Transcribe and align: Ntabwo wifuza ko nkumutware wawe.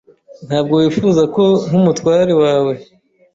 Ntabwo 0.47 0.73
wifuza 0.79 1.23
ko 1.35 1.43
nkumutware 1.67 2.33
wawe. 2.41 2.73